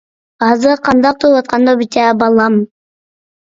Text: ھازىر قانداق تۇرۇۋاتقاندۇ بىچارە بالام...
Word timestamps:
ھازىر 0.45 0.81
قانداق 0.87 1.21
تۇرۇۋاتقاندۇ 1.25 1.77
بىچارە 1.85 2.19
بالام... 2.25 2.61